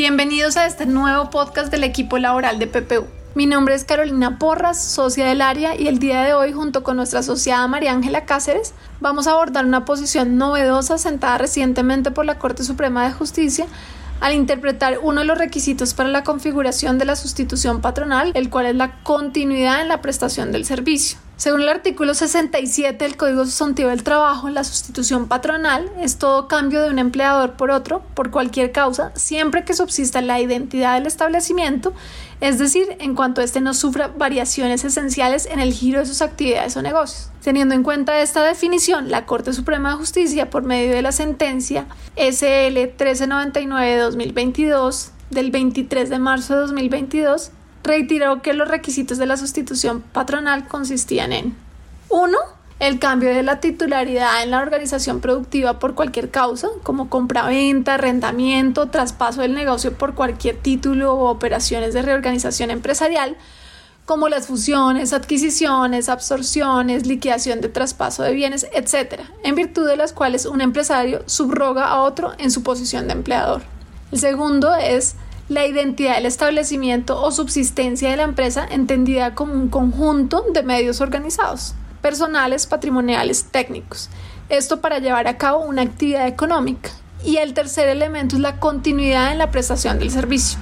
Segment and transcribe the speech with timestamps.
[0.00, 3.08] Bienvenidos a este nuevo podcast del equipo laboral de PPU.
[3.34, 6.96] Mi nombre es Carolina Porras, socia del área, y el día de hoy, junto con
[6.96, 12.38] nuestra asociada María Ángela Cáceres, vamos a abordar una posición novedosa sentada recientemente por la
[12.38, 13.66] Corte Suprema de Justicia
[14.20, 18.66] al interpretar uno de los requisitos para la configuración de la sustitución patronal, el cual
[18.66, 21.18] es la continuidad en la prestación del servicio.
[21.38, 26.82] Según el artículo 67 del Código Sustantivo del Trabajo, la sustitución patronal es todo cambio
[26.82, 31.94] de un empleador por otro por cualquier causa, siempre que subsista la identidad del establecimiento,
[32.40, 36.76] es decir, en cuanto éste no sufra variaciones esenciales en el giro de sus actividades
[36.76, 37.30] o negocios.
[37.40, 41.86] Teniendo en cuenta esta definición, la Corte Suprema de Justicia, por medio de la sentencia
[42.16, 47.52] SL 1399-2022 del 23 de marzo de 2022,
[47.88, 51.56] reiteró que los requisitos de la sustitución patronal consistían en
[52.10, 52.38] 1.
[52.78, 58.88] El cambio de la titularidad en la organización productiva por cualquier causa, como compra-venta, arrendamiento,
[58.90, 63.36] traspaso del negocio por cualquier título o operaciones de reorganización empresarial,
[64.04, 70.12] como las fusiones, adquisiciones, absorciones, liquidación de traspaso de bienes, etc., en virtud de las
[70.12, 73.62] cuales un empresario subroga a otro en su posición de empleador.
[74.12, 75.16] El segundo es
[75.48, 81.00] la identidad del establecimiento o subsistencia de la empresa entendida como un conjunto de medios
[81.00, 84.10] organizados, personales, patrimoniales, técnicos.
[84.50, 86.90] Esto para llevar a cabo una actividad económica.
[87.24, 90.58] Y el tercer elemento es la continuidad en la prestación del servicio.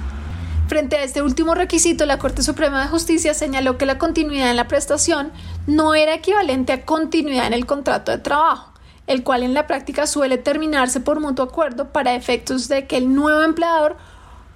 [0.67, 4.57] Frente a este último requisito, la Corte Suprema de Justicia señaló que la continuidad en
[4.57, 5.31] la prestación
[5.65, 8.73] no era equivalente a continuidad en el contrato de trabajo,
[9.05, 13.13] el cual en la práctica suele terminarse por mutuo acuerdo para efectos de que el
[13.13, 13.95] nuevo empleador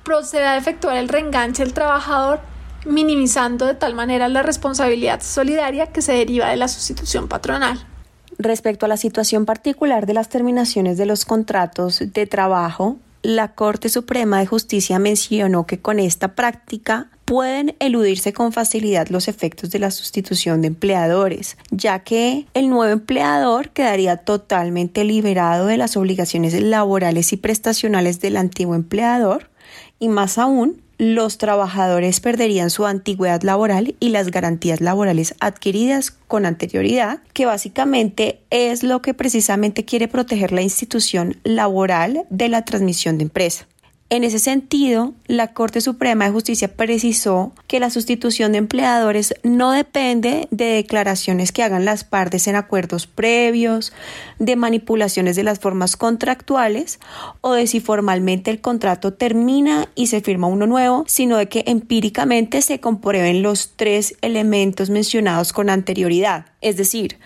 [0.03, 2.39] proceda a efectuar el reenganche del trabajador,
[2.85, 7.85] minimizando de tal manera la responsabilidad solidaria que se deriva de la sustitución patronal.
[8.37, 13.89] Respecto a la situación particular de las terminaciones de los contratos de trabajo, la Corte
[13.89, 19.77] Suprema de Justicia mencionó que con esta práctica pueden eludirse con facilidad los efectos de
[19.77, 26.59] la sustitución de empleadores, ya que el nuevo empleador quedaría totalmente liberado de las obligaciones
[26.59, 29.50] laborales y prestacionales del antiguo empleador
[29.99, 36.45] y más aún, los trabajadores perderían su antigüedad laboral y las garantías laborales adquiridas con
[36.45, 43.17] anterioridad, que básicamente es lo que precisamente quiere proteger la institución laboral de la transmisión
[43.17, 43.65] de empresa.
[44.11, 49.71] En ese sentido, la Corte Suprema de Justicia precisó que la sustitución de empleadores no
[49.71, 53.93] depende de declaraciones que hagan las partes en acuerdos previos,
[54.37, 56.99] de manipulaciones de las formas contractuales
[57.39, 61.63] o de si formalmente el contrato termina y se firma uno nuevo, sino de que
[61.65, 66.47] empíricamente se comprueben los tres elementos mencionados con anterioridad.
[66.59, 67.17] Es decir,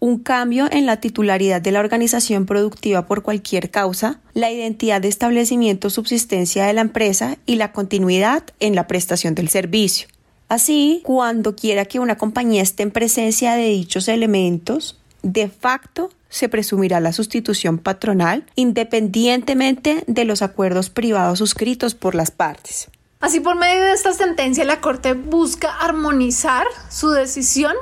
[0.00, 5.08] un cambio en la titularidad de la organización productiva por cualquier causa, la identidad de
[5.08, 10.08] establecimiento subsistencia de la empresa y la continuidad en la prestación del servicio.
[10.48, 16.48] Así, cuando quiera que una compañía esté en presencia de dichos elementos, de facto se
[16.48, 22.88] presumirá la sustitución patronal independientemente de los acuerdos privados suscritos por las partes.
[23.20, 27.74] Así, por medio de esta sentencia, la Corte busca armonizar su decisión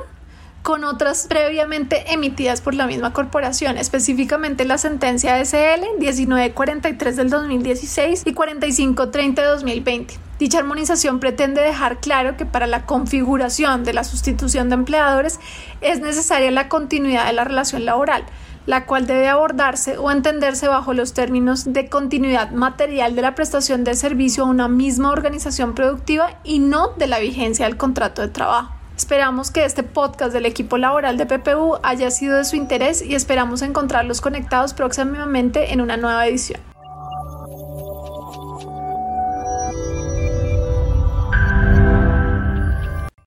[0.61, 8.23] con otras previamente emitidas por la misma corporación, específicamente la sentencia SL 1943 del 2016
[8.25, 10.19] y 4530 de 2020.
[10.39, 15.39] Dicha armonización pretende dejar claro que para la configuración de la sustitución de empleadores
[15.81, 18.23] es necesaria la continuidad de la relación laboral,
[18.65, 23.83] la cual debe abordarse o entenderse bajo los términos de continuidad material de la prestación
[23.83, 28.29] de servicio a una misma organización productiva y no de la vigencia del contrato de
[28.29, 28.78] trabajo.
[28.99, 33.15] Esperamos que este podcast del equipo laboral de PPU haya sido de su interés y
[33.15, 36.59] esperamos encontrarlos conectados próximamente en una nueva edición.